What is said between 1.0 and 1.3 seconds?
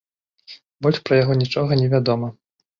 пра